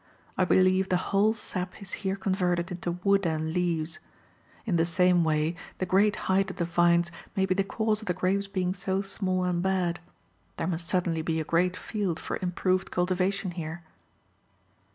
I 0.35 0.45
believe 0.45 0.89
the 0.89 0.97
whole 0.97 1.31
sap 1.31 1.79
is 1.79 1.91
here 2.01 2.15
converted 2.15 2.71
into 2.71 2.93
wood 3.03 3.27
and 3.27 3.53
leaves. 3.53 3.99
In 4.65 4.77
the 4.77 4.83
same 4.83 5.23
way, 5.23 5.55
the 5.77 5.85
great 5.85 6.15
height 6.25 6.49
of 6.49 6.57
the 6.57 6.65
vines 6.65 7.11
may 7.35 7.45
be 7.45 7.53
the 7.53 7.63
cause 7.63 8.01
of 8.01 8.07
the 8.07 8.15
grapes 8.15 8.47
being 8.47 8.73
so 8.73 9.03
small 9.03 9.43
and 9.43 9.61
bad. 9.61 9.99
There 10.57 10.65
must 10.65 10.87
certainly 10.87 11.21
be 11.21 11.39
a 11.39 11.43
great 11.43 11.77
field 11.77 12.19
for 12.19 12.39
improved 12.41 12.89
cultivation 12.89 13.51
here. 13.51 13.83